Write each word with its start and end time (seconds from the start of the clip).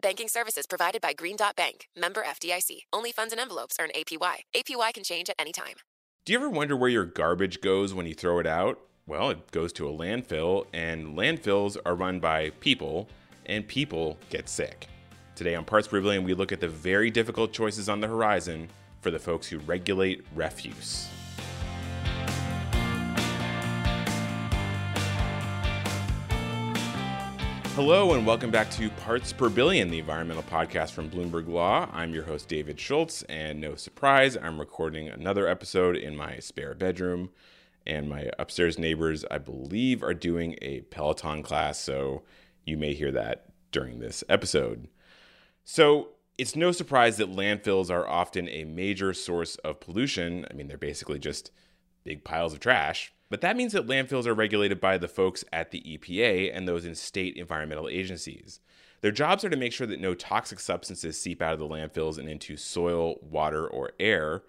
Banking 0.00 0.28
services 0.28 0.66
provided 0.66 1.00
by 1.00 1.12
Green 1.12 1.34
Dot 1.34 1.56
Bank, 1.56 1.88
member 1.96 2.22
FDIC. 2.22 2.82
Only 2.92 3.10
funds 3.10 3.32
and 3.32 3.40
envelopes 3.40 3.76
earn 3.80 3.90
APY. 3.96 4.36
APY 4.54 4.94
can 4.94 5.02
change 5.02 5.28
at 5.28 5.36
any 5.38 5.52
time. 5.52 5.74
Do 6.24 6.32
you 6.32 6.38
ever 6.38 6.48
wonder 6.48 6.76
where 6.76 6.90
your 6.90 7.04
garbage 7.04 7.60
goes 7.60 7.94
when 7.94 8.06
you 8.06 8.14
throw 8.14 8.38
it 8.38 8.46
out? 8.46 8.78
Well, 9.06 9.30
it 9.30 9.50
goes 9.50 9.72
to 9.74 9.88
a 9.88 9.92
landfill, 9.92 10.66
and 10.72 11.16
landfills 11.16 11.76
are 11.84 11.96
run 11.96 12.20
by 12.20 12.50
people, 12.60 13.08
and 13.46 13.66
people 13.66 14.18
get 14.30 14.48
sick. 14.48 14.86
Today 15.34 15.54
on 15.54 15.64
Parts 15.64 15.88
Per 15.88 16.00
Billion, 16.00 16.22
we 16.22 16.34
look 16.34 16.52
at 16.52 16.60
the 16.60 16.68
very 16.68 17.10
difficult 17.10 17.52
choices 17.52 17.88
on 17.88 18.00
the 18.00 18.06
horizon 18.06 18.68
for 19.00 19.10
the 19.10 19.18
folks 19.18 19.48
who 19.48 19.58
regulate 19.60 20.24
refuse. 20.34 21.08
Hello, 27.78 28.14
and 28.14 28.26
welcome 28.26 28.50
back 28.50 28.68
to 28.72 28.90
Parts 28.90 29.32
Per 29.32 29.48
Billion, 29.48 29.88
the 29.88 30.00
environmental 30.00 30.42
podcast 30.42 30.90
from 30.90 31.08
Bloomberg 31.08 31.46
Law. 31.46 31.88
I'm 31.92 32.12
your 32.12 32.24
host, 32.24 32.48
David 32.48 32.80
Schultz, 32.80 33.22
and 33.28 33.60
no 33.60 33.76
surprise, 33.76 34.36
I'm 34.36 34.58
recording 34.58 35.06
another 35.06 35.46
episode 35.46 35.96
in 35.96 36.16
my 36.16 36.40
spare 36.40 36.74
bedroom. 36.74 37.30
And 37.86 38.08
my 38.08 38.32
upstairs 38.36 38.80
neighbors, 38.80 39.24
I 39.30 39.38
believe, 39.38 40.02
are 40.02 40.12
doing 40.12 40.56
a 40.60 40.80
Peloton 40.90 41.44
class, 41.44 41.78
so 41.78 42.24
you 42.64 42.76
may 42.76 42.94
hear 42.94 43.12
that 43.12 43.46
during 43.70 44.00
this 44.00 44.24
episode. 44.28 44.88
So, 45.64 46.08
it's 46.36 46.56
no 46.56 46.72
surprise 46.72 47.16
that 47.18 47.30
landfills 47.30 47.92
are 47.92 48.08
often 48.08 48.48
a 48.48 48.64
major 48.64 49.14
source 49.14 49.54
of 49.54 49.78
pollution. 49.78 50.44
I 50.50 50.54
mean, 50.54 50.66
they're 50.66 50.78
basically 50.78 51.20
just 51.20 51.52
big 52.02 52.24
piles 52.24 52.52
of 52.52 52.58
trash. 52.58 53.12
But 53.30 53.42
that 53.42 53.56
means 53.56 53.72
that 53.72 53.86
landfills 53.86 54.26
are 54.26 54.34
regulated 54.34 54.80
by 54.80 54.96
the 54.98 55.08
folks 55.08 55.44
at 55.52 55.70
the 55.70 55.82
EPA 55.82 56.50
and 56.54 56.66
those 56.66 56.84
in 56.84 56.94
state 56.94 57.36
environmental 57.36 57.88
agencies. 57.88 58.60
Their 59.00 59.12
jobs 59.12 59.44
are 59.44 59.50
to 59.50 59.56
make 59.56 59.72
sure 59.72 59.86
that 59.86 60.00
no 60.00 60.14
toxic 60.14 60.58
substances 60.58 61.20
seep 61.20 61.40
out 61.40 61.52
of 61.52 61.58
the 61.58 61.68
landfills 61.68 62.18
and 62.18 62.28
into 62.28 62.56
soil, 62.56 63.16
water, 63.22 63.66
or 63.66 63.92
air. 64.00 64.42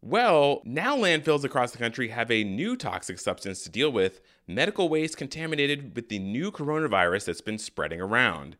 Well, 0.00 0.62
now 0.64 0.96
landfills 0.96 1.44
across 1.44 1.72
the 1.72 1.78
country 1.78 2.08
have 2.08 2.30
a 2.30 2.44
new 2.44 2.76
toxic 2.76 3.18
substance 3.18 3.62
to 3.62 3.70
deal 3.70 3.90
with 3.90 4.20
medical 4.46 4.88
waste 4.88 5.16
contaminated 5.16 5.94
with 5.94 6.08
the 6.08 6.18
new 6.18 6.50
coronavirus 6.50 7.26
that's 7.26 7.40
been 7.40 7.58
spreading 7.58 8.00
around. 8.00 8.56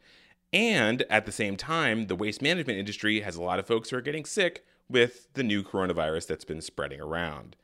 And 0.53 1.03
at 1.11 1.27
the 1.27 1.33
same 1.33 1.57
time, 1.57 2.07
the 2.07 2.15
waste 2.15 2.41
management 2.41 2.79
industry 2.79 3.21
has 3.21 3.37
a 3.37 3.43
lot 3.43 3.59
of 3.59 3.67
folks 3.67 3.91
who 3.91 3.97
are 3.97 4.03
getting 4.03 4.25
sick 4.25 4.65
with 4.89 5.33
the 5.35 5.43
new 5.43 5.63
coronavirus 5.65 6.29
that's 6.29 6.45
been 6.45 6.61
spreading 6.61 7.01
around. 7.01 7.57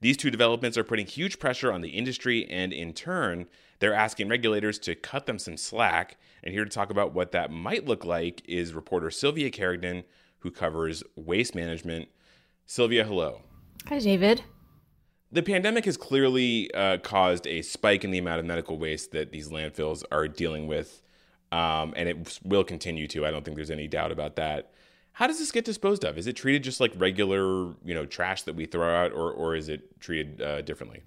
These 0.00 0.18
two 0.18 0.30
developments 0.30 0.76
are 0.76 0.84
putting 0.84 1.06
huge 1.06 1.38
pressure 1.38 1.72
on 1.72 1.80
the 1.80 1.90
industry, 1.90 2.46
and 2.50 2.72
in 2.72 2.92
turn, 2.92 3.46
they're 3.78 3.94
asking 3.94 4.28
regulators 4.28 4.78
to 4.80 4.94
cut 4.94 5.26
them 5.26 5.38
some 5.38 5.56
slack. 5.56 6.18
And 6.44 6.52
here 6.52 6.64
to 6.64 6.70
talk 6.70 6.90
about 6.90 7.14
what 7.14 7.32
that 7.32 7.50
might 7.50 7.86
look 7.86 8.04
like 8.04 8.42
is 8.46 8.74
reporter 8.74 9.10
Sylvia 9.10 9.50
Carignan, 9.50 10.04
who 10.40 10.50
covers 10.50 11.02
waste 11.16 11.54
management. 11.54 12.08
Sylvia, 12.66 13.04
hello. 13.04 13.42
Hi, 13.88 13.98
David. 13.98 14.42
The 15.32 15.42
pandemic 15.42 15.86
has 15.86 15.96
clearly 15.96 16.72
uh, 16.72 16.98
caused 16.98 17.46
a 17.46 17.62
spike 17.62 18.04
in 18.04 18.10
the 18.10 18.18
amount 18.18 18.40
of 18.40 18.46
medical 18.46 18.78
waste 18.78 19.12
that 19.12 19.32
these 19.32 19.48
landfills 19.48 20.04
are 20.12 20.28
dealing 20.28 20.66
with, 20.66 21.02
um, 21.52 21.94
and 21.96 22.08
it 22.08 22.38
will 22.44 22.64
continue 22.64 23.08
to. 23.08 23.26
I 23.26 23.30
don't 23.30 23.44
think 23.44 23.56
there's 23.56 23.70
any 23.70 23.88
doubt 23.88 24.12
about 24.12 24.36
that. 24.36 24.72
How 25.16 25.26
does 25.26 25.38
this 25.38 25.50
get 25.50 25.64
disposed 25.64 26.04
of? 26.04 26.18
Is 26.18 26.26
it 26.26 26.34
treated 26.34 26.62
just 26.62 26.78
like 26.78 26.92
regular, 26.94 27.72
you 27.82 27.94
know, 27.94 28.04
trash 28.04 28.42
that 28.42 28.54
we 28.54 28.66
throw 28.66 28.94
out, 28.94 29.12
or 29.12 29.32
or 29.32 29.56
is 29.56 29.70
it 29.70 29.98
treated 29.98 30.42
uh, 30.42 30.60
differently? 30.60 31.04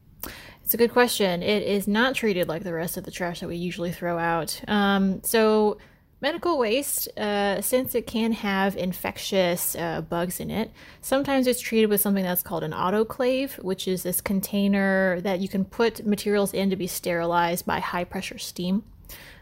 It's 0.63 0.73
a 0.73 0.77
good 0.77 0.91
question. 0.91 1.43
It 1.43 1.61
is 1.61 1.87
not 1.87 2.15
treated 2.15 2.47
like 2.47 2.63
the 2.63 2.73
rest 2.73 2.97
of 2.97 3.03
the 3.03 3.11
trash 3.11 3.41
that 3.41 3.47
we 3.47 3.55
usually 3.55 3.91
throw 3.91 4.17
out. 4.17 4.61
Um, 4.67 5.21
so 5.23 5.77
medical 6.21 6.57
waste, 6.57 7.07
uh, 7.19 7.61
since 7.61 7.93
it 7.93 8.07
can 8.07 8.31
have 8.31 8.75
infectious 8.75 9.75
uh, 9.75 10.01
bugs 10.01 10.39
in 10.39 10.49
it, 10.49 10.71
sometimes 11.01 11.45
it's 11.45 11.61
treated 11.61 11.91
with 11.91 12.01
something 12.01 12.23
that's 12.23 12.41
called 12.41 12.63
an 12.63 12.71
autoclave, 12.71 13.63
which 13.63 13.87
is 13.87 14.01
this 14.01 14.21
container 14.21 15.21
that 15.21 15.39
you 15.39 15.47
can 15.47 15.65
put 15.65 16.03
materials 16.03 16.51
in 16.51 16.71
to 16.71 16.75
be 16.75 16.87
sterilized 16.87 17.63
by 17.63 17.79
high 17.79 18.05
pressure 18.05 18.39
steam. 18.39 18.81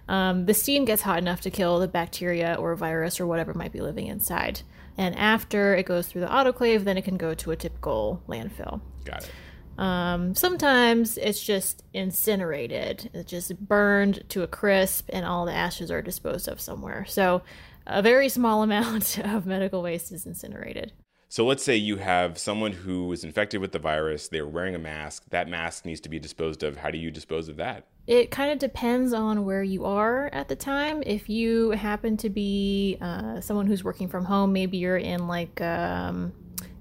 Um, 0.07 0.45
the 0.45 0.53
steam 0.53 0.85
gets 0.85 1.01
hot 1.01 1.19
enough 1.19 1.41
to 1.41 1.51
kill 1.51 1.79
the 1.79 1.87
bacteria 1.87 2.55
or 2.55 2.75
virus 2.75 3.19
or 3.19 3.27
whatever 3.27 3.53
might 3.53 3.71
be 3.71 3.81
living 3.81 4.07
inside. 4.07 4.61
And 4.97 5.15
after 5.15 5.75
it 5.75 5.85
goes 5.85 6.07
through 6.07 6.21
the 6.21 6.27
autoclave, 6.27 6.83
then 6.83 6.97
it 6.97 7.03
can 7.03 7.17
go 7.17 7.33
to 7.33 7.51
a 7.51 7.55
typical 7.55 8.23
landfill. 8.27 8.81
Got 9.05 9.23
it. 9.23 9.31
Um, 9.77 10.33
sometimes 10.33 11.17
it's 11.17 11.43
just 11.43 11.83
incinerated, 11.93 13.11
it's 13.13 13.29
just 13.29 13.59
burned 13.59 14.23
to 14.29 14.41
a 14.41 14.47
crisp, 14.47 15.07
and 15.13 15.23
all 15.23 15.45
the 15.45 15.53
ashes 15.53 15.91
are 15.91 16.01
disposed 16.01 16.47
of 16.47 16.59
somewhere. 16.59 17.05
So, 17.07 17.43
a 17.85 18.01
very 18.01 18.27
small 18.27 18.63
amount 18.63 19.19
of 19.19 19.45
medical 19.45 19.83
waste 19.83 20.11
is 20.11 20.25
incinerated. 20.25 20.93
So 21.29 21.45
let's 21.45 21.63
say 21.63 21.75
you 21.75 21.97
have 21.97 22.37
someone 22.37 22.71
who 22.71 23.11
is 23.11 23.23
infected 23.25 23.59
with 23.59 23.73
the 23.73 23.79
virus, 23.79 24.29
they're 24.29 24.47
wearing 24.47 24.75
a 24.75 24.79
mask, 24.79 25.25
that 25.29 25.49
mask 25.49 25.85
needs 25.85 25.99
to 26.01 26.09
be 26.09 26.19
disposed 26.19 26.63
of. 26.63 26.77
How 26.77 26.89
do 26.89 26.97
you 26.97 27.11
dispose 27.11 27.49
of 27.49 27.57
that? 27.57 27.85
It 28.07 28.31
kind 28.31 28.51
of 28.51 28.59
depends 28.59 29.11
on 29.11 29.43
where 29.43 29.63
you 29.63 29.83
are 29.83 30.29
at 30.31 30.47
the 30.47 30.55
time. 30.55 31.03
If 31.05 31.29
you 31.29 31.71
happen 31.71 32.15
to 32.17 32.29
be 32.29 32.97
uh, 33.01 33.41
someone 33.41 33.67
who's 33.67 33.83
working 33.83 34.07
from 34.07 34.23
home, 34.23 34.53
maybe 34.53 34.77
you're 34.77 34.95
in 34.95 35.27
like 35.27 35.59
um, 35.59 36.31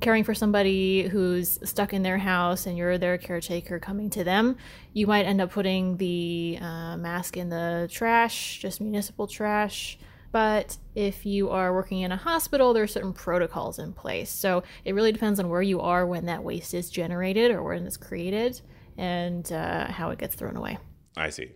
caring 0.00 0.22
for 0.22 0.34
somebody 0.34 1.08
who's 1.08 1.58
stuck 1.68 1.92
in 1.92 2.04
their 2.04 2.18
house 2.18 2.66
and 2.66 2.78
you're 2.78 2.98
their 2.98 3.18
caretaker 3.18 3.80
coming 3.80 4.08
to 4.10 4.22
them, 4.22 4.56
you 4.92 5.08
might 5.08 5.24
end 5.24 5.40
up 5.40 5.50
putting 5.50 5.96
the 5.96 6.58
uh, 6.60 6.96
mask 6.96 7.36
in 7.36 7.48
the 7.48 7.88
trash, 7.90 8.60
just 8.60 8.80
municipal 8.80 9.26
trash. 9.26 9.98
But 10.32 10.76
if 10.94 11.24
you 11.26 11.50
are 11.50 11.72
working 11.74 12.00
in 12.00 12.12
a 12.12 12.16
hospital, 12.16 12.72
there 12.72 12.82
are 12.82 12.88
certain 12.88 13.12
protocols 13.12 13.78
in 13.78 13.92
place. 13.92 14.30
So 14.30 14.62
it 14.84 14.94
really 14.94 15.12
depends 15.12 15.40
on 15.40 15.48
where 15.48 15.62
you 15.62 15.80
are 15.80 16.06
when 16.06 16.26
that 16.26 16.42
waste 16.42 16.74
is 16.74 16.90
generated 16.90 17.50
or 17.50 17.62
when 17.62 17.86
it's 17.86 17.96
created 17.96 18.60
and 18.96 19.50
uh, 19.52 19.86
how 19.86 20.10
it 20.10 20.18
gets 20.18 20.34
thrown 20.34 20.56
away. 20.56 20.78
I 21.16 21.30
see. 21.30 21.52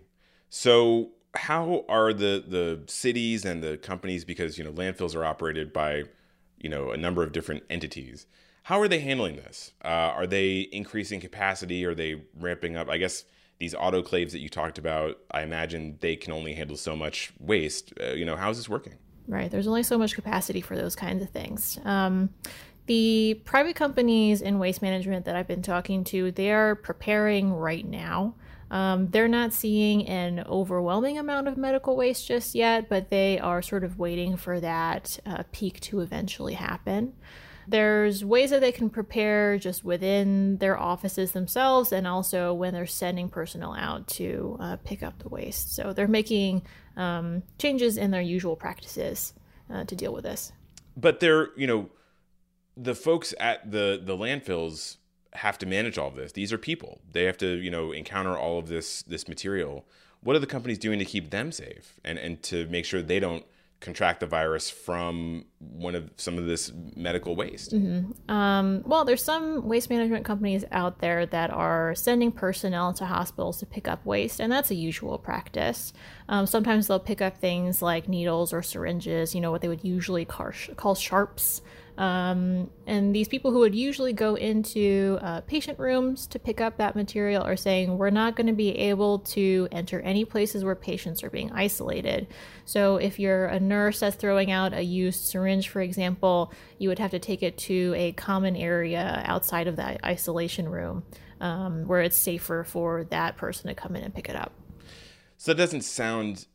So 0.49 1.11
how 1.35 1.85
are 1.89 2.13
the 2.13 2.45
the 2.47 2.81
cities 2.87 3.45
and 3.45 3.63
the 3.63 3.77
companies 3.79 4.25
because 4.25 4.59
you 4.59 4.65
know 4.65 4.73
landfills 4.73 5.15
are 5.15 5.25
operated 5.25 5.73
by 5.73 6.05
you 6.59 6.69
know 6.69 6.91
a 6.91 6.97
number 6.97 7.23
of 7.23 7.33
different 7.33 7.63
entities 7.71 8.27
how 8.65 8.81
are 8.81 8.89
they 8.89 8.99
handling 8.99 9.37
this 9.37 9.73
uh, 9.85 9.89
are 9.89 10.27
they 10.27 10.69
increasing 10.73 11.21
capacity 11.21 11.85
are 11.85 11.95
they 11.95 12.21
ramping 12.39 12.77
up 12.77 12.89
i 12.89 12.97
guess 12.97 13.25
these 13.61 13.75
autoclaves 13.75 14.33
that 14.33 14.41
you 14.41 14.49
talked 14.49 14.79
about, 14.79 15.19
I 15.31 15.43
imagine 15.43 15.99
they 16.01 16.17
can 16.17 16.33
only 16.33 16.55
handle 16.55 16.77
so 16.77 16.97
much 16.97 17.33
waste. 17.39 17.93
Uh, 18.01 18.13
you 18.13 18.25
know, 18.25 18.35
how 18.35 18.51
is 18.51 18.57
this 18.57 18.69
working? 18.69 18.95
Right. 19.29 19.51
There's 19.51 19.69
only 19.69 19.85
so 19.85 19.97
much 19.99 20.15
capacity 20.15 20.63
for 20.63 20.77
those 20.77 20.97
kinds 20.97 21.23
of 21.23 21.31
things. 21.31 21.79
Um, 21.85 22.31
the 22.87 23.41
private 23.45 23.77
companies 23.77 24.41
in 24.41 24.59
waste 24.59 24.83
management 24.83 25.27
that 25.27 25.37
I've 25.37 25.47
been 25.47 25.63
talking 25.63 26.03
to, 26.05 26.33
they 26.33 26.51
are 26.51 26.75
preparing 26.75 27.53
right 27.53 27.87
now. 27.87 28.35
Um, 28.71 29.09
they're 29.11 29.29
not 29.29 29.53
seeing 29.53 30.09
an 30.09 30.45
overwhelming 30.49 31.19
amount 31.19 31.47
of 31.47 31.57
medical 31.57 31.97
waste 31.97 32.27
just 32.27 32.55
yet, 32.55 32.89
but 32.89 33.11
they 33.11 33.39
are 33.39 33.63
sort 33.63 33.85
of 33.85 33.99
waiting 33.99 34.37
for 34.37 34.59
that 34.59 35.21
uh, 35.27 35.43
peak 35.53 35.81
to 35.81 36.01
eventually 36.01 36.55
happen. 36.55 37.13
There's 37.69 38.25
ways 38.25 38.51
that 38.51 38.61
they 38.61 38.73
can 38.73 38.91
prepare 38.91 39.59
just 39.59 39.85
within 39.85 40.59
their 40.59 40.79
offices 40.79 41.33
themselves 41.33 41.93
and 41.93 42.07
also 42.07 42.53
when 42.53 42.75
they're 42.75 42.87
sending 42.87 43.29
personnel 43.29 43.75
out 43.75 44.07
to 44.09 44.57
uh, 44.61 44.77
pick 44.85 45.03
up 45.03 45.19
the 45.19 45.29
waste. 45.29 45.75
So 45.75 45.93
they're 45.93 46.09
making 46.09 46.63
um, 46.97 47.43
changes 47.59 47.97
in 47.97 48.11
their 48.11 48.23
usual 48.23 48.57
practices 48.57 49.35
uh, 49.73 49.85
to 49.85 49.95
deal 49.95 50.13
with 50.13 50.25
this. 50.25 50.53
But 50.97 51.21
they're, 51.21 51.49
you 51.57 51.67
know, 51.67 51.89
the 52.77 52.95
folks 52.95 53.35
at 53.39 53.71
the 53.71 54.01
the 54.03 54.17
landfills 54.17 54.97
have 55.35 55.59
to 55.59 55.67
manage 55.67 55.99
all 55.99 56.09
of 56.09 56.17
this. 56.17 56.33
These 56.33 56.53
are 56.53 56.59
people. 56.59 57.01
They 57.13 57.25
have 57.25 57.39
to, 57.39 57.47
you 57.47 57.71
know, 57.71 57.93
encounter 57.93 58.37
all 58.37 58.59
of 58.59 58.69
this 58.69 59.03
this 59.03 59.29
material. 59.29 59.85
What 60.23 60.37
are 60.37 60.41
the 60.41 60.47
companies 60.47 60.79
doing 60.79 60.99
to 60.99 61.05
keep 61.05 61.31
them 61.31 61.53
safe 61.53 62.01
and 62.05 62.19
and 62.19 62.43
to 62.45 62.67
make 62.67 62.85
sure 62.85 63.03
they 63.03 63.21
don't 63.21 63.45
contract 63.81 64.21
the 64.21 64.27
virus 64.27 64.69
from 64.69 65.47
one 65.59 65.95
of 65.95 66.11
some 66.17 66.39
of 66.39 66.47
this 66.47 66.71
medical 66.95 67.35
waste? 67.35 67.73
Mm-hmm. 67.73 68.31
Um, 68.31 68.83
well, 68.85 69.05
there's 69.05 69.25
some 69.25 69.67
waste 69.67 69.91
management 69.91 70.25
companies 70.25 70.65
out 70.71 71.01
there 71.01 71.27
that 71.27 71.51
are 71.51 71.95
sending 71.95 72.31
personnel 72.31 72.93
to 72.95 73.07
hospitals 73.07 73.59
to 73.61 73.67
pick 73.67 73.89
up 73.89 74.05
waste, 74.05 74.41
and 74.41 74.53
that's 74.53 74.71
a 74.71 74.75
usual 74.75 75.19
practice. 75.19 75.93
Um, 76.29 76.47
sometimes 76.47 76.87
they'll 76.87 77.01
pick 77.01 77.23
up 77.23 77.39
things 77.39 77.81
like 77.83 78.09
needles 78.09 78.53
or 78.53 78.63
syringes, 78.63 79.35
you 79.35 79.41
know, 79.41 79.51
what 79.51 79.63
they 79.63 79.69
would 79.69 79.85
usually 79.85 80.25
call, 80.25 80.53
call 80.77 80.95
sharps. 80.95 81.63
Um, 82.01 82.71
and 82.87 83.15
these 83.15 83.29
people 83.29 83.51
who 83.51 83.59
would 83.59 83.75
usually 83.75 84.15
go 84.15 84.35
into 84.35 85.19
uh, 85.21 85.43
patient 85.43 85.79
rooms 85.79 86.27
to 86.29 86.39
pick 86.39 86.59
up 86.59 86.79
that 86.79 86.97
material 86.97 87.43
are 87.43 87.59
saying, 87.59 87.99
we're 87.99 88.09
not 88.09 88.37
going 88.37 88.47
to 88.47 88.55
be 88.55 88.71
able 88.71 89.19
to 89.19 89.69
enter 89.71 90.01
any 90.01 90.25
places 90.25 90.65
where 90.65 90.75
patients 90.75 91.23
are 91.23 91.29
being 91.29 91.53
isolated. 91.53 92.27
So 92.65 92.97
if 92.97 93.19
you're 93.19 93.45
a 93.45 93.61
nurse 93.61 94.01
that's 94.01 94.17
throwing 94.17 94.51
out 94.51 94.73
a 94.73 94.81
used 94.81 95.27
syringe, 95.27 95.69
for 95.69 95.83
example, 95.83 96.55
you 96.79 96.89
would 96.89 96.99
have 96.99 97.11
to 97.11 97.19
take 97.19 97.43
it 97.43 97.59
to 97.59 97.93
a 97.95 98.13
common 98.13 98.57
area 98.57 99.23
outside 99.27 99.67
of 99.67 99.77
that 99.77 100.03
isolation 100.03 100.71
room 100.71 101.03
um, 101.43 101.87
where 101.87 102.01
it's 102.01 102.17
safer 102.17 102.65
for 102.65 103.05
that 103.11 103.37
person 103.37 103.69
to 103.69 103.75
come 103.75 103.95
in 103.95 104.03
and 104.03 104.15
pick 104.15 104.31
it 104.31 104.37
up. 104.37 104.53
So 105.37 105.53
it 105.53 105.57
doesn't 105.57 105.83
sound 105.83 106.47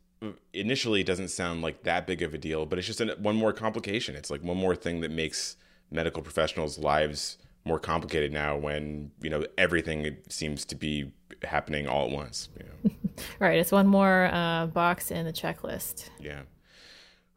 initially 0.52 1.00
it 1.00 1.06
doesn't 1.06 1.28
sound 1.28 1.62
like 1.62 1.82
that 1.82 2.06
big 2.06 2.22
of 2.22 2.34
a 2.34 2.38
deal, 2.38 2.66
but 2.66 2.78
it's 2.78 2.86
just 2.86 3.00
an, 3.00 3.10
one 3.18 3.36
more 3.36 3.52
complication. 3.52 4.16
It's 4.16 4.30
like 4.30 4.42
one 4.42 4.56
more 4.56 4.74
thing 4.74 5.00
that 5.00 5.10
makes 5.10 5.56
medical 5.90 6.22
professionals' 6.22 6.78
lives 6.78 7.38
more 7.64 7.78
complicated 7.80 8.32
now 8.32 8.56
when 8.56 9.10
you 9.20 9.28
know 9.28 9.44
everything 9.58 10.16
seems 10.28 10.64
to 10.64 10.74
be 10.74 11.12
happening 11.42 11.86
all 11.86 12.06
at 12.06 12.12
once. 12.12 12.48
You 12.58 12.64
know? 12.64 12.94
right, 13.40 13.58
it's 13.58 13.72
one 13.72 13.86
more 13.86 14.30
uh, 14.32 14.66
box 14.66 15.10
in 15.10 15.26
the 15.26 15.32
checklist. 15.32 16.10
Yeah. 16.20 16.42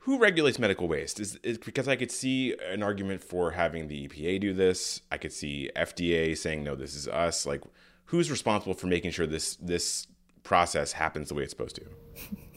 Who 0.04 0.18
regulates 0.18 0.58
medical 0.58 0.88
waste? 0.88 1.20
Is, 1.20 1.36
is 1.44 1.58
because 1.58 1.88
I 1.88 1.96
could 1.96 2.10
see 2.10 2.56
an 2.68 2.82
argument 2.82 3.22
for 3.22 3.52
having 3.52 3.90
the 3.90 4.08
EPA 4.08 4.40
do 4.40 4.54
this. 4.54 5.02
I 5.12 5.18
could 5.18 5.34
see 5.34 5.70
FDA 5.76 6.38
saying 6.38 6.64
no, 6.64 6.76
this 6.76 6.96
is 6.96 7.08
us. 7.08 7.46
Like, 7.46 7.62
who's 8.06 8.32
responsible 8.32 8.74
for 8.74 8.88
making 8.88 9.12
sure 9.12 9.28
this 9.28 9.56
this 9.58 10.08
process 10.44 10.94
happens 10.94 11.28
the 11.30 11.36
way 11.36 11.44
it's 11.44 11.52
supposed 11.52 11.76
to? 11.76 12.38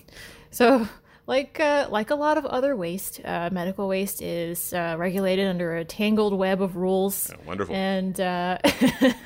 So, 0.52 0.86
like 1.26 1.58
uh, 1.58 1.88
like 1.90 2.10
a 2.10 2.14
lot 2.14 2.38
of 2.38 2.46
other 2.46 2.76
waste, 2.76 3.20
uh, 3.24 3.50
medical 3.50 3.88
waste 3.88 4.22
is 4.22 4.72
uh, 4.72 4.94
regulated 4.96 5.48
under 5.48 5.76
a 5.76 5.84
tangled 5.84 6.38
web 6.38 6.62
of 6.62 6.76
rules. 6.76 7.32
Oh, 7.34 7.38
wonderful. 7.46 7.74
And 7.74 8.20
uh, 8.20 8.58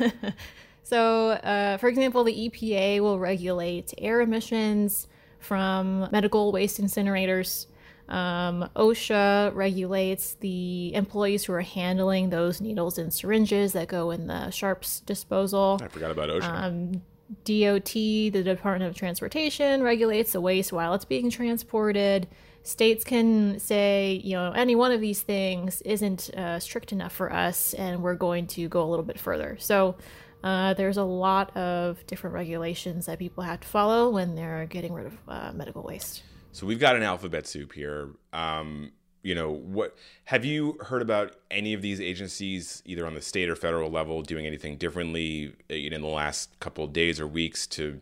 so, 0.82 1.30
uh, 1.30 1.76
for 1.76 1.88
example, 1.88 2.24
the 2.24 2.48
EPA 2.48 3.00
will 3.00 3.18
regulate 3.18 3.92
air 3.98 4.22
emissions 4.22 5.08
from 5.40 6.08
medical 6.10 6.52
waste 6.52 6.80
incinerators. 6.80 7.66
Um, 8.08 8.70
OSHA 8.76 9.52
regulates 9.54 10.34
the 10.34 10.94
employees 10.94 11.44
who 11.44 11.52
are 11.54 11.60
handling 11.60 12.30
those 12.30 12.60
needles 12.60 12.98
and 12.98 13.12
syringes 13.12 13.72
that 13.72 13.88
go 13.88 14.12
in 14.12 14.28
the 14.28 14.50
sharps 14.50 15.00
disposal. 15.00 15.80
I 15.82 15.88
forgot 15.88 16.12
about 16.12 16.28
OSHA. 16.28 16.62
Um, 16.62 17.02
DOT, 17.44 17.92
the 17.92 18.42
Department 18.42 18.90
of 18.90 18.96
Transportation, 18.96 19.82
regulates 19.82 20.32
the 20.32 20.40
waste 20.40 20.72
while 20.72 20.94
it's 20.94 21.04
being 21.04 21.30
transported. 21.30 22.28
States 22.62 23.04
can 23.04 23.58
say, 23.60 24.20
you 24.24 24.34
know, 24.34 24.52
any 24.52 24.74
one 24.74 24.92
of 24.92 25.00
these 25.00 25.22
things 25.22 25.82
isn't 25.82 26.30
uh, 26.30 26.58
strict 26.58 26.92
enough 26.92 27.12
for 27.12 27.32
us, 27.32 27.74
and 27.74 28.02
we're 28.02 28.14
going 28.14 28.46
to 28.48 28.68
go 28.68 28.82
a 28.82 28.88
little 28.88 29.04
bit 29.04 29.18
further. 29.18 29.56
So 29.60 29.96
uh, 30.42 30.74
there's 30.74 30.96
a 30.96 31.04
lot 31.04 31.56
of 31.56 32.04
different 32.06 32.34
regulations 32.34 33.06
that 33.06 33.18
people 33.18 33.42
have 33.42 33.60
to 33.60 33.68
follow 33.68 34.10
when 34.10 34.34
they're 34.34 34.66
getting 34.66 34.92
rid 34.92 35.06
of 35.06 35.18
uh, 35.28 35.52
medical 35.54 35.82
waste. 35.82 36.22
So 36.52 36.66
we've 36.66 36.80
got 36.80 36.96
an 36.96 37.02
alphabet 37.02 37.46
soup 37.46 37.72
here. 37.72 38.10
Um, 38.32 38.92
you 39.26 39.34
know 39.34 39.50
what 39.50 39.96
have 40.26 40.44
you 40.44 40.78
heard 40.82 41.02
about 41.02 41.34
any 41.50 41.74
of 41.74 41.82
these 41.82 42.00
agencies 42.00 42.80
either 42.86 43.04
on 43.04 43.14
the 43.14 43.20
state 43.20 43.50
or 43.50 43.56
federal 43.56 43.90
level 43.90 44.22
doing 44.22 44.46
anything 44.46 44.76
differently 44.76 45.52
uh, 45.68 45.74
in 45.74 46.00
the 46.00 46.06
last 46.06 46.58
couple 46.60 46.84
of 46.84 46.92
days 46.92 47.18
or 47.18 47.26
weeks 47.26 47.66
to 47.66 48.00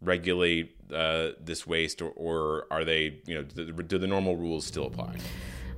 regulate 0.00 0.74
uh, 0.92 1.28
this 1.38 1.66
waste 1.66 2.00
or, 2.00 2.10
or, 2.16 2.66
are 2.70 2.84
they 2.84 3.18
you 3.26 3.34
know 3.34 3.42
do, 3.42 3.70
do 3.70 3.98
the 3.98 4.06
normal 4.06 4.34
rules 4.34 4.64
still 4.64 4.86
apply 4.86 5.14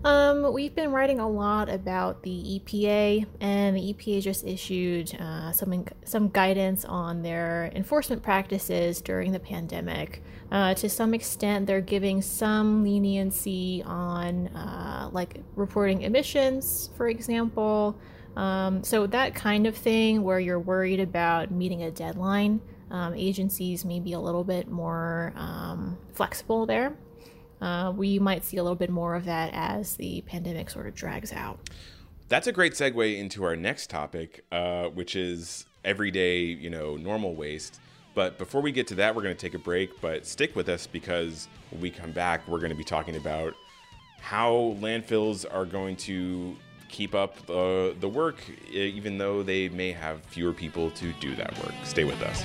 um, 0.05 0.53
we've 0.53 0.75
been 0.75 0.93
writing 0.93 1.19
a 1.19 1.29
lot 1.29 1.71
about 1.71 2.23
the 2.23 2.61
EPA, 2.61 3.27
and 3.41 3.75
the 3.75 3.95
EPA 3.95 4.21
just 4.21 4.45
issued 4.45 5.15
uh, 5.19 5.51
some 5.53 5.87
some 6.05 6.29
guidance 6.29 6.85
on 6.85 7.23
their 7.23 7.73
enforcement 7.75 8.23
practices 8.23 9.01
during 9.01 9.33
the 9.33 9.41
pandemic. 9.41 10.23
Uh, 10.53 10.75
to 10.75 10.91
some 10.91 11.15
extent, 11.15 11.67
they're 11.67 11.81
giving 11.81 12.21
some 12.21 12.85
leniency 12.85 13.83
on 13.87 14.49
uh, 14.49 15.09
like 15.11 15.41
reporting 15.57 16.03
emissions, 16.03 16.91
for 16.97 17.09
example. 17.09 17.99
Um, 18.37 18.85
so 18.85 19.07
that 19.07 19.35
kind 19.35 19.67
of 19.67 19.75
thing, 19.75 20.23
where 20.23 20.39
you're 20.39 20.61
worried 20.61 21.01
about 21.01 21.51
meeting 21.51 21.83
a 21.83 21.91
deadline, 21.91 22.61
um, 22.91 23.15
agencies 23.15 23.85
may 23.85 24.01
be 24.01 24.13
a 24.13 24.21
little 24.21 24.45
bit 24.45 24.69
more 24.69 25.33
um, 25.37 25.97
flexible 26.13 26.67
there. 26.67 26.95
Uh, 27.65 27.91
we 27.93 28.19
might 28.19 28.45
see 28.45 28.59
a 28.59 28.63
little 28.63 28.77
bit 28.77 28.91
more 28.91 29.15
of 29.15 29.25
that 29.25 29.49
as 29.55 29.97
the 29.97 30.21
pandemic 30.27 30.69
sort 30.69 30.87
of 30.87 30.95
drags 30.95 31.33
out. 31.33 31.59
That's 32.29 32.47
a 32.47 32.53
great 32.53 32.75
segue 32.75 33.19
into 33.19 33.43
our 33.43 33.57
next 33.57 33.89
topic, 33.89 34.45
uh, 34.53 34.89
which 34.89 35.17
is 35.17 35.65
everyday, 35.83 36.41
you 36.43 36.69
know, 36.69 36.99
normal 36.99 37.35
waste. 37.35 37.81
But 38.15 38.37
before 38.37 38.61
we 38.61 38.71
get 38.71 38.87
to 38.89 38.95
that, 38.97 39.15
we're 39.17 39.23
going 39.23 39.35
to 39.35 39.41
take 39.41 39.55
a 39.55 39.59
break. 39.59 39.99
But 40.03 40.27
stick 40.27 40.55
with 40.55 40.69
us 40.69 40.87
because 40.87 41.49
when 41.71 41.81
we 41.81 41.91
come 41.91 42.13
back, 42.13 42.47
we're 42.47 42.59
going 42.59 42.71
to 42.71 42.77
be 42.77 42.85
talking 42.85 43.17
about 43.17 43.55
how 44.21 44.77
landfills 44.79 45.47
are 45.51 45.65
going 45.65 45.97
to 45.97 46.55
keep 46.91 47.15
up 47.15 47.47
the, 47.47 47.97
the 47.99 48.09
work, 48.09 48.43
even 48.71 49.17
though 49.17 49.43
they 49.43 49.71
may 49.71 49.91
have 49.91 50.23
fewer 50.25 50.53
people 50.53 50.91
to 50.91 51.15
do 51.15 51.35
that 51.37 51.57
work. 51.65 51.75
Stay 51.83 52.05
with 52.05 52.21
us. 52.21 52.45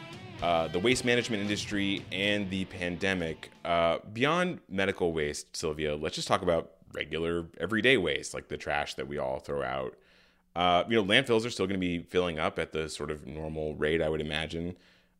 uh, 0.41 0.67
the 0.69 0.79
waste 0.79 1.05
management 1.05 1.41
industry 1.41 2.03
and 2.11 2.49
the 2.49 2.65
pandemic. 2.65 3.51
Uh, 3.63 3.99
beyond 4.11 4.59
medical 4.69 5.13
waste, 5.13 5.55
Sylvia, 5.55 5.95
let's 5.95 6.15
just 6.15 6.27
talk 6.27 6.41
about 6.41 6.71
regular 6.93 7.45
everyday 7.59 7.97
waste, 7.97 8.33
like 8.33 8.47
the 8.47 8.57
trash 8.57 8.95
that 8.95 9.07
we 9.07 9.17
all 9.17 9.39
throw 9.39 9.63
out. 9.63 9.95
Uh, 10.55 10.83
you 10.89 10.95
know, 10.95 11.03
landfills 11.03 11.45
are 11.45 11.49
still 11.49 11.67
going 11.67 11.79
to 11.79 11.85
be 11.85 11.99
filling 11.99 12.39
up 12.39 12.59
at 12.59 12.71
the 12.71 12.89
sort 12.89 13.11
of 13.11 13.25
normal 13.25 13.75
rate, 13.75 14.01
I 14.01 14.09
would 14.09 14.21
imagine. 14.21 14.75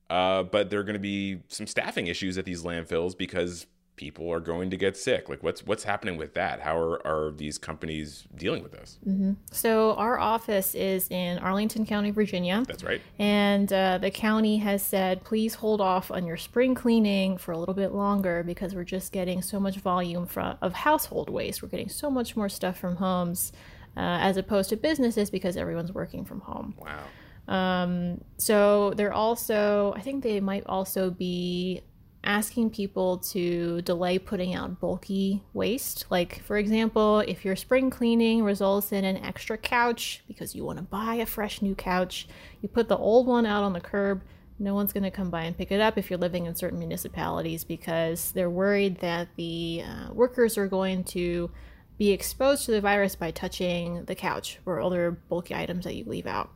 Uh, 0.09 0.43
but 0.43 0.69
there 0.69 0.79
are 0.79 0.83
going 0.83 0.93
to 0.93 0.99
be 0.99 1.41
some 1.47 1.67
staffing 1.67 2.07
issues 2.07 2.37
at 2.37 2.43
these 2.43 2.63
landfills 2.63 3.17
because 3.17 3.65
people 3.95 4.31
are 4.31 4.39
going 4.39 4.69
to 4.69 4.77
get 4.77 4.97
sick. 4.97 5.29
Like 5.29 5.43
what's 5.43 5.65
what's 5.65 5.83
happening 5.83 6.17
with 6.17 6.33
that? 6.33 6.61
How 6.61 6.77
are, 6.77 7.05
are 7.05 7.31
these 7.31 7.57
companies 7.57 8.25
dealing 8.35 8.63
with 8.63 8.71
this? 8.71 8.97
Mm-hmm. 9.07 9.33
So 9.51 9.93
our 9.93 10.17
office 10.17 10.73
is 10.73 11.07
in 11.09 11.37
Arlington 11.37 11.85
County, 11.85 12.11
Virginia. 12.11 12.63
That's 12.67 12.83
right. 12.83 13.01
And 13.19 13.71
uh, 13.71 13.97
the 13.99 14.11
county 14.11 14.57
has 14.57 14.81
said, 14.81 15.23
please 15.23 15.55
hold 15.55 15.81
off 15.81 16.09
on 16.11 16.25
your 16.25 16.37
spring 16.37 16.73
cleaning 16.73 17.37
for 17.37 17.51
a 17.51 17.57
little 17.57 17.75
bit 17.75 17.93
longer 17.93 18.43
because 18.43 18.73
we're 18.73 18.83
just 18.83 19.11
getting 19.11 19.41
so 19.41 19.59
much 19.59 19.77
volume 19.77 20.25
from 20.25 20.57
of 20.61 20.73
household 20.73 21.29
waste. 21.29 21.61
We're 21.61 21.69
getting 21.69 21.89
so 21.89 22.09
much 22.09 22.35
more 22.35 22.49
stuff 22.49 22.77
from 22.77 22.95
homes 22.95 23.51
uh, 23.95 24.17
as 24.21 24.37
opposed 24.37 24.69
to 24.69 24.77
businesses 24.77 25.29
because 25.29 25.57
everyone's 25.57 25.91
working 25.91 26.25
from 26.25 26.41
home. 26.41 26.75
Wow. 26.77 27.03
Um, 27.47 28.21
so 28.37 28.93
they're 28.95 29.13
also, 29.13 29.93
I 29.95 30.01
think 30.01 30.23
they 30.23 30.39
might 30.39 30.63
also 30.67 31.09
be 31.09 31.81
asking 32.23 32.69
people 32.69 33.17
to 33.17 33.81
delay 33.81 34.19
putting 34.19 34.53
out 34.53 34.79
bulky 34.79 35.41
waste. 35.53 36.05
Like, 36.09 36.41
for 36.43 36.57
example, 36.57 37.19
if 37.19 37.43
your 37.43 37.55
spring 37.55 37.89
cleaning 37.89 38.43
results 38.43 38.91
in 38.91 39.03
an 39.05 39.17
extra 39.17 39.57
couch 39.57 40.23
because 40.27 40.55
you 40.55 40.63
want 40.63 40.77
to 40.77 40.83
buy 40.83 41.15
a 41.15 41.25
fresh 41.25 41.61
new 41.61 41.73
couch, 41.73 42.27
you 42.61 42.69
put 42.69 42.87
the 42.87 42.97
old 42.97 43.27
one 43.27 43.45
out 43.45 43.63
on 43.63 43.73
the 43.73 43.81
curb. 43.81 44.21
No 44.59 44.75
one's 44.75 44.93
going 44.93 45.03
to 45.03 45.11
come 45.11 45.31
by 45.31 45.43
and 45.43 45.57
pick 45.57 45.71
it 45.71 45.81
up 45.81 45.97
if 45.97 46.09
you're 46.09 46.19
living 46.19 46.45
in 46.45 46.53
certain 46.53 46.77
municipalities 46.77 47.63
because 47.63 48.31
they're 48.33 48.49
worried 48.49 48.99
that 48.99 49.29
the 49.35 49.83
uh, 49.83 50.13
workers 50.13 50.57
are 50.57 50.67
going 50.67 51.03
to 51.05 51.49
be 51.97 52.11
exposed 52.11 52.65
to 52.65 52.71
the 52.71 52.81
virus 52.81 53.15
by 53.15 53.31
touching 53.31 54.05
the 54.05 54.15
couch 54.15 54.59
or 54.67 54.79
other 54.79 55.11
bulky 55.29 55.55
items 55.55 55.85
that 55.85 55.95
you 55.95 56.03
leave 56.05 56.27
out. 56.27 56.51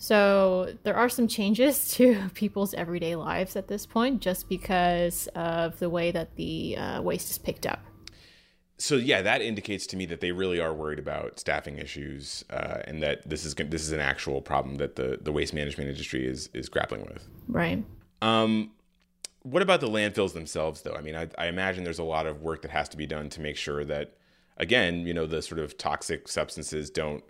So 0.00 0.74
there 0.82 0.96
are 0.96 1.10
some 1.10 1.28
changes 1.28 1.88
to 1.96 2.30
people's 2.34 2.72
everyday 2.72 3.14
lives 3.16 3.54
at 3.54 3.68
this 3.68 3.86
point, 3.86 4.20
just 4.20 4.48
because 4.48 5.28
of 5.36 5.78
the 5.78 5.90
way 5.90 6.10
that 6.10 6.34
the 6.36 6.76
uh, 6.78 7.02
waste 7.02 7.30
is 7.30 7.38
picked 7.38 7.66
up. 7.66 7.80
So 8.78 8.96
yeah, 8.96 9.20
that 9.20 9.42
indicates 9.42 9.86
to 9.88 9.98
me 9.98 10.06
that 10.06 10.20
they 10.20 10.32
really 10.32 10.58
are 10.58 10.72
worried 10.72 10.98
about 10.98 11.38
staffing 11.38 11.76
issues, 11.76 12.46
uh, 12.48 12.78
and 12.84 13.02
that 13.02 13.28
this 13.28 13.44
is 13.44 13.54
this 13.54 13.82
is 13.82 13.92
an 13.92 14.00
actual 14.00 14.40
problem 14.40 14.76
that 14.76 14.96
the 14.96 15.18
the 15.20 15.30
waste 15.30 15.52
management 15.52 15.90
industry 15.90 16.26
is 16.26 16.48
is 16.54 16.70
grappling 16.70 17.02
with. 17.02 17.28
Right. 17.46 17.84
Um, 18.22 18.70
what 19.42 19.60
about 19.60 19.82
the 19.82 19.88
landfills 19.88 20.32
themselves, 20.32 20.80
though? 20.80 20.94
I 20.94 21.02
mean, 21.02 21.14
I, 21.14 21.28
I 21.36 21.46
imagine 21.48 21.84
there's 21.84 21.98
a 21.98 22.04
lot 22.04 22.26
of 22.26 22.40
work 22.40 22.62
that 22.62 22.70
has 22.70 22.88
to 22.90 22.96
be 22.96 23.06
done 23.06 23.28
to 23.30 23.40
make 23.42 23.56
sure 23.56 23.84
that, 23.84 24.14
again, 24.56 25.06
you 25.06 25.12
know, 25.12 25.26
the 25.26 25.42
sort 25.42 25.58
of 25.58 25.76
toxic 25.76 26.26
substances 26.28 26.88
don't 26.88 27.22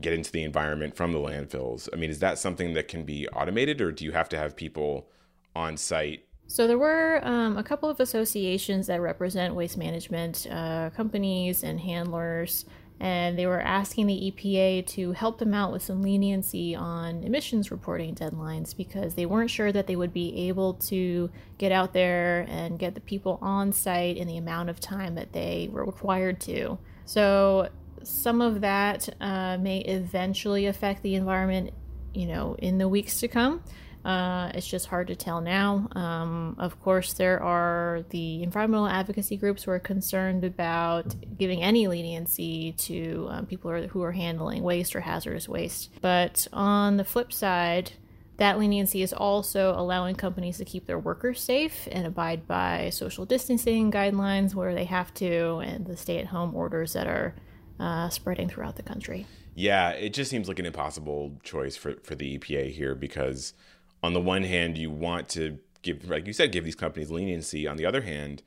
get 0.00 0.12
into 0.12 0.32
the 0.32 0.42
environment 0.42 0.96
from 0.96 1.12
the 1.12 1.18
landfills. 1.18 1.88
I 1.92 1.96
mean, 1.96 2.10
is 2.10 2.18
that 2.20 2.38
something 2.38 2.74
that 2.74 2.88
can 2.88 3.04
be 3.04 3.28
automated, 3.28 3.80
or 3.80 3.92
do 3.92 4.04
you 4.04 4.12
have 4.12 4.28
to 4.30 4.38
have 4.38 4.56
people 4.56 5.08
on 5.54 5.76
site? 5.76 6.24
So 6.46 6.66
there 6.66 6.78
were 6.78 7.20
um, 7.22 7.56
a 7.56 7.62
couple 7.62 7.88
of 7.88 8.00
associations 8.00 8.86
that 8.88 9.00
represent 9.00 9.54
waste 9.54 9.78
management 9.78 10.46
uh, 10.50 10.90
companies 10.90 11.62
and 11.62 11.80
handlers, 11.80 12.66
and 13.00 13.38
they 13.38 13.46
were 13.46 13.60
asking 13.60 14.06
the 14.06 14.30
EPA 14.30 14.86
to 14.88 15.12
help 15.12 15.38
them 15.38 15.54
out 15.54 15.72
with 15.72 15.82
some 15.82 16.02
leniency 16.02 16.74
on 16.74 17.24
emissions 17.24 17.70
reporting 17.70 18.14
deadlines 18.14 18.76
because 18.76 19.14
they 19.14 19.26
weren't 19.26 19.50
sure 19.50 19.72
that 19.72 19.86
they 19.86 19.96
would 19.96 20.12
be 20.12 20.48
able 20.48 20.74
to 20.74 21.30
get 21.58 21.72
out 21.72 21.92
there 21.92 22.46
and 22.48 22.78
get 22.78 22.94
the 22.94 23.00
people 23.00 23.38
on 23.40 23.72
site 23.72 24.16
in 24.16 24.28
the 24.28 24.36
amount 24.36 24.70
of 24.70 24.78
time 24.78 25.14
that 25.14 25.32
they 25.32 25.68
were 25.72 25.84
required 25.84 26.40
to. 26.40 26.78
So 27.04 27.68
some 28.04 28.40
of 28.40 28.60
that 28.60 29.08
uh, 29.20 29.58
may 29.58 29.78
eventually 29.78 30.66
affect 30.66 31.02
the 31.02 31.14
environment, 31.14 31.70
you 32.12 32.26
know, 32.26 32.56
in 32.58 32.78
the 32.78 32.88
weeks 32.88 33.20
to 33.20 33.28
come. 33.28 33.62
Uh, 34.04 34.50
it's 34.52 34.66
just 34.66 34.86
hard 34.86 35.06
to 35.06 35.16
tell 35.16 35.40
now. 35.40 35.88
Um, 35.92 36.56
of 36.58 36.78
course, 36.82 37.14
there 37.14 37.42
are 37.42 38.04
the 38.10 38.42
environmental 38.42 38.86
advocacy 38.86 39.38
groups 39.38 39.64
who 39.64 39.70
are 39.70 39.78
concerned 39.78 40.44
about 40.44 41.14
giving 41.38 41.62
any 41.62 41.88
leniency 41.88 42.72
to 42.72 43.28
um, 43.30 43.46
people 43.46 43.70
who 43.70 43.76
are, 43.76 43.86
who 43.86 44.02
are 44.02 44.12
handling 44.12 44.62
waste 44.62 44.94
or 44.94 45.00
hazardous 45.00 45.48
waste. 45.48 45.90
But 46.02 46.46
on 46.52 46.98
the 46.98 47.04
flip 47.04 47.32
side, 47.32 47.92
that 48.36 48.58
leniency 48.58 49.00
is 49.00 49.14
also 49.14 49.72
allowing 49.74 50.16
companies 50.16 50.58
to 50.58 50.64
keep 50.66 50.86
their 50.86 50.98
workers 50.98 51.40
safe 51.40 51.88
and 51.90 52.06
abide 52.06 52.46
by 52.46 52.90
social 52.90 53.24
distancing 53.24 53.90
guidelines 53.90 54.54
where 54.54 54.74
they 54.74 54.84
have 54.84 55.14
to, 55.14 55.58
and 55.58 55.86
the 55.86 55.96
stay 55.96 56.18
at 56.18 56.26
home 56.26 56.54
orders 56.54 56.92
that 56.92 57.06
are 57.06 57.34
uh, 57.78 58.08
spreading 58.08 58.48
throughout 58.48 58.76
the 58.76 58.82
country. 58.82 59.26
Yeah, 59.54 59.90
it 59.90 60.12
just 60.12 60.30
seems 60.30 60.48
like 60.48 60.58
an 60.58 60.66
impossible 60.66 61.38
choice 61.42 61.76
for, 61.76 61.94
for 62.02 62.14
the 62.14 62.38
EPA 62.38 62.72
here 62.72 62.94
because, 62.94 63.54
on 64.02 64.12
the 64.12 64.20
one 64.20 64.42
hand, 64.42 64.76
you 64.76 64.90
want 64.90 65.28
to 65.30 65.58
give, 65.82 66.08
like 66.08 66.26
you 66.26 66.32
said, 66.32 66.52
give 66.52 66.64
these 66.64 66.74
companies 66.74 67.10
leniency. 67.10 67.66
On 67.66 67.76
the 67.76 67.86
other 67.86 68.02
hand, 68.02 68.42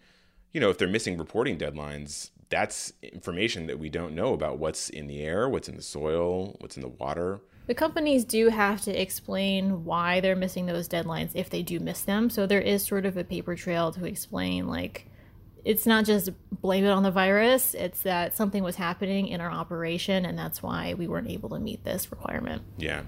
you 0.51 0.59
know, 0.59 0.69
if 0.69 0.77
they're 0.77 0.87
missing 0.87 1.17
reporting 1.17 1.57
deadlines, 1.57 2.31
that's 2.49 2.93
information 3.01 3.67
that 3.67 3.79
we 3.79 3.89
don't 3.89 4.15
know 4.15 4.33
about 4.33 4.57
what's 4.57 4.89
in 4.89 5.07
the 5.07 5.21
air, 5.21 5.47
what's 5.47 5.69
in 5.69 5.75
the 5.75 5.81
soil, 5.81 6.55
what's 6.59 6.75
in 6.75 6.81
the 6.81 6.87
water. 6.89 7.41
The 7.67 7.73
companies 7.73 8.23
do 8.23 8.47
have 8.49 8.81
to 8.81 9.01
explain 9.01 9.83
why 9.83 10.21
they're 10.21 10.37
missing 10.37 10.65
those 10.65 10.87
deadlines 10.87 11.31
if 11.33 11.49
they 11.49 11.61
do 11.61 11.79
miss 11.81 12.01
them. 12.01 12.29
So 12.29 12.47
there 12.47 12.61
is 12.61 12.85
sort 12.85 13.05
of 13.05 13.17
a 13.17 13.25
paper 13.25 13.55
trail 13.55 13.91
to 13.91 14.05
explain, 14.05 14.67
like, 14.67 15.09
it's 15.67 15.85
not 15.85 16.05
just 16.05 16.29
blame 16.61 16.85
it 16.85 16.89
on 16.89 17.03
the 17.03 17.11
virus, 17.11 17.73
it's 17.73 18.03
that 18.03 18.37
something 18.37 18.63
was 18.63 18.77
happening 18.77 19.27
in 19.27 19.41
our 19.41 19.51
operation 19.51 20.25
and 20.25 20.39
that's 20.39 20.63
why 20.63 20.93
we 20.93 21.09
weren't 21.09 21.29
able 21.29 21.49
to 21.49 21.59
meet 21.59 21.83
this 21.83 22.09
requirement. 22.09 22.61
Yeah. 22.77 23.01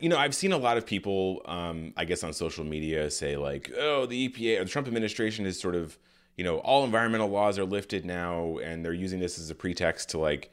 You 0.00 0.10
know, 0.10 0.18
I've 0.18 0.34
seen 0.34 0.52
a 0.52 0.58
lot 0.58 0.76
of 0.76 0.84
people, 0.84 1.40
um, 1.46 1.94
I 1.96 2.04
guess, 2.04 2.22
on 2.22 2.34
social 2.34 2.62
media 2.62 3.10
say, 3.10 3.36
like, 3.36 3.72
oh, 3.78 4.04
the 4.04 4.28
EPA 4.28 4.60
or 4.60 4.64
the 4.64 4.70
Trump 4.70 4.86
administration 4.86 5.46
is 5.46 5.58
sort 5.58 5.74
of, 5.74 5.98
you 6.36 6.44
know, 6.44 6.58
all 6.58 6.84
environmental 6.84 7.28
laws 7.28 7.58
are 7.58 7.64
lifted 7.64 8.04
now, 8.04 8.58
and 8.58 8.84
they're 8.84 8.92
using 8.92 9.18
this 9.18 9.38
as 9.38 9.50
a 9.50 9.54
pretext 9.54 10.10
to, 10.10 10.18
like, 10.18 10.50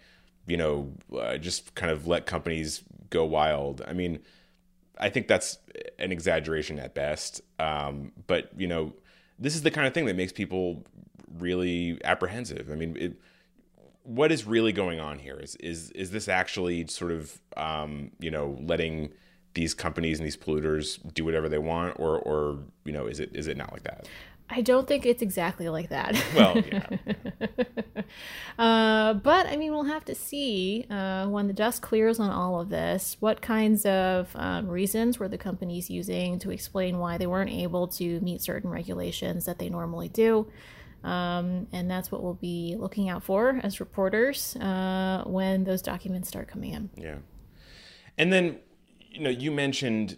you 0.47 0.57
know, 0.57 0.91
uh, 1.17 1.37
just 1.37 1.75
kind 1.75 1.91
of 1.91 2.07
let 2.07 2.25
companies 2.25 2.83
go 3.09 3.23
wild. 3.23 3.81
I 3.87 3.93
mean, 3.93 4.19
I 4.97 5.09
think 5.09 5.27
that's 5.27 5.59
an 5.97 6.11
exaggeration 6.11 6.79
at 6.79 6.93
best. 6.93 7.41
Um, 7.57 8.11
but, 8.27 8.49
you 8.57 8.67
know, 8.67 8.93
this 9.39 9.55
is 9.55 9.61
the 9.61 9.71
kind 9.71 9.87
of 9.87 9.93
thing 9.93 10.05
that 10.05 10.15
makes 10.15 10.31
people 10.31 10.83
really 11.37 11.99
apprehensive. 12.03 12.69
I 12.71 12.75
mean, 12.75 12.95
it, 12.97 13.19
what 14.03 14.31
is 14.31 14.45
really 14.45 14.71
going 14.71 14.99
on 14.99 15.19
here? 15.19 15.37
Is 15.37 15.55
is 15.57 15.91
is 15.91 16.11
this 16.11 16.27
actually 16.27 16.87
sort 16.87 17.11
of 17.11 17.39
um, 17.57 18.11
you 18.19 18.31
know 18.31 18.57
letting 18.61 19.11
these 19.53 19.73
companies 19.73 20.19
and 20.19 20.25
these 20.25 20.37
polluters 20.37 20.99
do 21.13 21.25
whatever 21.25 21.49
they 21.49 21.57
want, 21.57 21.99
or 21.99 22.19
or 22.19 22.59
you 22.83 22.91
know 22.91 23.07
is 23.07 23.19
it 23.19 23.35
is 23.35 23.47
it 23.47 23.57
not 23.57 23.71
like 23.71 23.83
that? 23.83 24.07
I 24.49 24.61
don't 24.61 24.87
think 24.87 25.05
it's 25.05 25.21
exactly 25.21 25.69
like 25.69 25.89
that. 25.89 26.23
Well, 26.35 26.57
yeah. 26.59 26.87
uh, 28.59 29.13
but 29.15 29.47
I 29.47 29.57
mean, 29.57 29.71
we'll 29.71 29.83
have 29.83 30.05
to 30.05 30.15
see 30.15 30.85
uh, 30.89 31.27
when 31.27 31.47
the 31.47 31.53
dust 31.53 31.81
clears 31.81 32.19
on 32.19 32.29
all 32.29 32.59
of 32.61 32.69
this 32.69 33.17
what 33.19 33.41
kinds 33.41 33.85
of 33.85 34.29
um, 34.35 34.67
reasons 34.67 35.17
were 35.17 35.27
the 35.27 35.37
companies 35.37 35.89
using 35.89 36.37
to 36.39 36.51
explain 36.51 36.99
why 36.99 37.17
they 37.17 37.25
weren't 37.25 37.49
able 37.49 37.87
to 37.87 38.19
meet 38.19 38.41
certain 38.41 38.69
regulations 38.69 39.45
that 39.45 39.57
they 39.57 39.69
normally 39.69 40.09
do. 40.09 40.47
Um, 41.03 41.67
and 41.71 41.89
that's 41.89 42.11
what 42.11 42.23
we'll 42.23 42.33
be 42.33 42.75
looking 42.77 43.09
out 43.09 43.23
for 43.23 43.59
as 43.63 43.79
reporters 43.79 44.55
uh, 44.57 45.23
when 45.25 45.63
those 45.63 45.81
documents 45.81 46.27
start 46.27 46.47
coming 46.47 46.73
in. 46.73 46.89
Yeah. 46.95 47.17
And 48.17 48.31
then, 48.33 48.59
you 49.11 49.21
know, 49.21 49.29
you 49.29 49.51
mentioned 49.51 50.17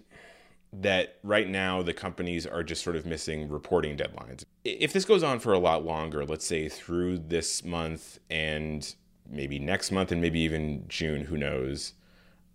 that 0.73 1.17
right 1.23 1.49
now 1.49 1.81
the 1.81 1.93
companies 1.93 2.45
are 2.45 2.63
just 2.63 2.83
sort 2.83 2.95
of 2.95 3.05
missing 3.05 3.49
reporting 3.49 3.97
deadlines. 3.97 4.43
If 4.65 4.93
this 4.93 5.05
goes 5.05 5.23
on 5.23 5.39
for 5.39 5.53
a 5.53 5.59
lot 5.59 5.85
longer, 5.85 6.25
let's 6.25 6.45
say 6.45 6.67
through 6.69 7.19
this 7.19 7.63
month 7.63 8.19
and 8.29 8.93
maybe 9.29 9.59
next 9.59 9.91
month 9.91 10.11
and 10.11 10.21
maybe 10.21 10.39
even 10.39 10.85
June, 10.87 11.25
who 11.25 11.37
knows? 11.37 11.93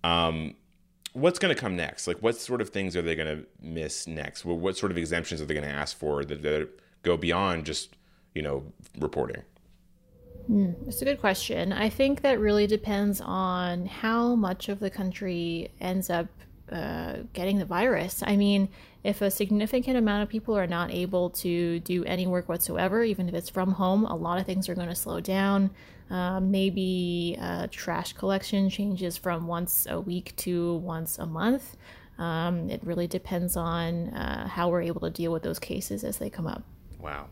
Um, 0.04 0.54
what's 1.12 1.38
going 1.38 1.54
to 1.54 1.60
come 1.60 1.76
next? 1.76 2.06
Like, 2.06 2.18
what 2.18 2.36
sort 2.36 2.60
of 2.60 2.70
things 2.70 2.96
are 2.96 3.02
they 3.02 3.14
going 3.14 3.38
to 3.38 3.46
miss 3.60 4.06
next? 4.06 4.44
What, 4.44 4.58
what 4.58 4.76
sort 4.76 4.92
of 4.92 4.98
exemptions 4.98 5.40
are 5.40 5.44
they 5.44 5.54
going 5.54 5.66
to 5.66 5.72
ask 5.72 5.96
for 5.96 6.24
that, 6.24 6.42
that 6.42 6.68
go 7.02 7.16
beyond 7.16 7.66
just, 7.66 7.96
you 8.34 8.42
know, 8.42 8.64
reporting? 8.98 9.42
Mm, 10.50 10.74
that's 10.84 11.00
a 11.02 11.04
good 11.04 11.20
question. 11.20 11.72
I 11.72 11.88
think 11.88 12.22
that 12.22 12.40
really 12.40 12.66
depends 12.66 13.20
on 13.20 13.86
how 13.86 14.34
much 14.34 14.68
of 14.68 14.80
the 14.80 14.90
country 14.90 15.70
ends 15.80 16.10
up 16.10 16.26
uh, 16.70 17.16
getting 17.32 17.58
the 17.58 17.64
virus. 17.64 18.22
I 18.26 18.36
mean, 18.36 18.68
if 19.04 19.20
a 19.20 19.30
significant 19.30 19.96
amount 19.96 20.22
of 20.22 20.28
people 20.28 20.56
are 20.56 20.66
not 20.66 20.90
able 20.92 21.30
to 21.30 21.80
do 21.80 22.04
any 22.04 22.26
work 22.26 22.48
whatsoever, 22.48 23.02
even 23.02 23.28
if 23.28 23.34
it's 23.34 23.50
from 23.50 23.72
home, 23.72 24.04
a 24.04 24.14
lot 24.14 24.38
of 24.38 24.46
things 24.46 24.68
are 24.68 24.74
going 24.74 24.88
to 24.88 24.94
slow 24.94 25.20
down. 25.20 25.70
Um, 26.10 26.50
maybe 26.50 27.38
uh, 27.40 27.68
trash 27.70 28.12
collection 28.12 28.68
changes 28.68 29.16
from 29.16 29.46
once 29.46 29.86
a 29.88 29.98
week 30.00 30.36
to 30.36 30.76
once 30.76 31.18
a 31.18 31.26
month. 31.26 31.76
Um, 32.18 32.68
it 32.68 32.84
really 32.84 33.06
depends 33.06 33.56
on 33.56 34.10
uh, 34.10 34.46
how 34.46 34.68
we're 34.68 34.82
able 34.82 35.00
to 35.00 35.10
deal 35.10 35.32
with 35.32 35.42
those 35.42 35.58
cases 35.58 36.04
as 36.04 36.18
they 36.18 36.28
come 36.28 36.46
up. 36.46 36.62
Wow. 37.00 37.28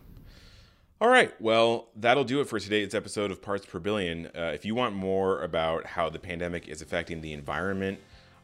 All 1.00 1.08
right. 1.08 1.32
Well, 1.40 1.88
that'll 1.94 2.24
do 2.24 2.40
it 2.40 2.48
for 2.48 2.58
today's 2.58 2.94
episode 2.94 3.30
of 3.30 3.40
Parts 3.40 3.64
Per 3.64 3.78
Billion. 3.78 4.26
Uh, 4.26 4.52
if 4.54 4.64
you 4.64 4.74
want 4.74 4.94
more 4.94 5.42
about 5.42 5.86
how 5.86 6.10
the 6.10 6.18
pandemic 6.18 6.68
is 6.68 6.82
affecting 6.82 7.20
the 7.20 7.32
environment, 7.32 8.00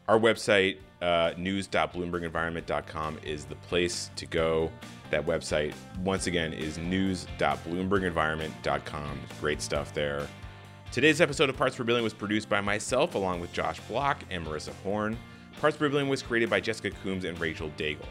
Our 0.09 0.19
website, 0.19 0.79
uh, 1.03 1.33
news.bloombergenvironment.com, 1.37 3.19
is 3.25 3.45
the 3.45 3.57
place 3.57 4.11
to 4.17 4.25
go. 4.27 4.73
That 5.11 5.27
website, 5.27 5.75
once 6.05 6.27
again, 6.27 6.53
is 6.53 6.79
news.bloombergenvironment.com. 6.79 9.21
Great 9.41 9.63
stuff 9.63 9.95
there. 9.95 10.27
Today's 10.93 11.21
episode 11.21 11.51
of 11.51 11.57
Parts 11.57 11.75
Per 11.77 11.85
was 12.03 12.15
produced 12.15 12.49
by 12.49 12.61
myself, 12.61 13.17
along 13.17 13.41
with 13.41 13.53
Josh 13.53 13.81
Block 13.81 14.23
and 14.31 14.47
Marissa 14.47 14.73
Horn. 14.83 15.19
Parts 15.61 15.77
Per 15.77 15.89
was 16.05 16.23
created 16.23 16.49
by 16.49 16.61
Jessica 16.61 16.91
Coomes 17.03 17.25
and 17.25 17.39
Rachel 17.41 17.71
Daigle. 17.77 18.07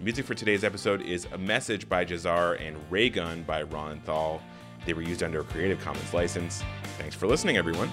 Music 0.00 0.24
for 0.24 0.34
today's 0.34 0.62
episode 0.62 1.02
is 1.02 1.26
A 1.32 1.38
Message 1.38 1.88
by 1.88 2.04
Jahzzar 2.04 2.60
and 2.60 2.76
Raygun 2.90 3.42
by 3.42 3.62
Ron 3.62 4.00
Thal. 4.00 4.40
They 4.86 4.92
were 4.92 5.02
used 5.02 5.22
under 5.22 5.40
a 5.40 5.44
Creative 5.44 5.80
Commons 5.80 6.14
license. 6.14 6.62
Thanks 6.98 7.16
for 7.16 7.26
listening, 7.26 7.56
everyone. 7.56 7.90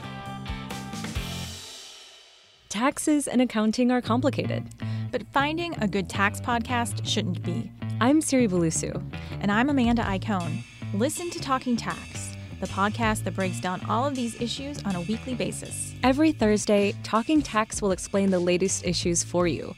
Taxes 2.76 3.30
and 3.30 3.42
accounting 3.42 3.90
are 3.90 4.02
complicated. 4.02 4.66
But 5.10 5.26
finding 5.32 5.74
a 5.76 5.88
good 5.88 6.10
tax 6.10 6.42
podcast 6.42 7.08
shouldn't 7.08 7.42
be. 7.42 7.72
I'm 8.02 8.20
Siri 8.20 8.50
Bulusu. 8.50 9.02
And 9.40 9.50
I'm 9.50 9.70
Amanda 9.70 10.02
Iacone. 10.02 10.62
Listen 10.94 11.30
to 11.30 11.40
Talking 11.40 11.78
Tax, 11.78 12.36
the 12.60 12.68
podcast 12.68 13.24
that 13.24 13.34
breaks 13.34 13.62
down 13.62 13.80
all 13.88 14.06
of 14.06 14.14
these 14.14 14.42
issues 14.42 14.84
on 14.84 14.98
a 14.98 15.00
weekly 15.00 15.36
basis. 15.36 15.94
Every 16.04 16.34
Thursday, 16.34 16.94
Talking 17.02 17.42
Tax 17.42 17.82
will 17.82 17.94
explain 17.94 18.30
the 18.30 18.40
latest 18.40 18.86
issues 18.86 19.24
for 19.24 19.48
you. 19.48 19.74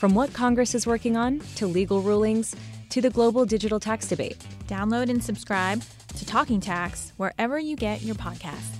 From 0.00 0.16
what 0.16 0.32
Congress 0.32 0.74
is 0.74 0.88
working 0.88 1.16
on, 1.16 1.38
to 1.54 1.68
legal 1.68 2.02
rulings, 2.02 2.56
to 2.88 3.00
the 3.00 3.10
global 3.10 3.46
digital 3.46 3.78
tax 3.78 4.08
debate. 4.08 4.44
Download 4.66 5.08
and 5.08 5.22
subscribe 5.22 5.84
to 6.16 6.26
Talking 6.26 6.60
Tax 6.60 7.12
wherever 7.16 7.60
you 7.60 7.76
get 7.76 8.02
your 8.02 8.16
podcasts. 8.16 8.79